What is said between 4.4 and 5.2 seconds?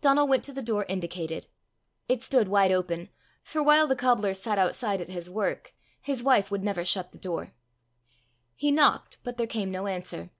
outside at